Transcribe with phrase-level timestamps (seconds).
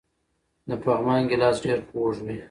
[0.69, 2.37] د پغمان ګیلاس ډیر خوږ وي.